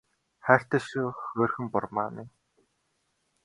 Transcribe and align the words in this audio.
Хайртай 0.45 0.81
шүү 0.89 1.07
хөөрхөн 1.19 1.65
бурмаа 1.73 2.09
минь 2.15 2.31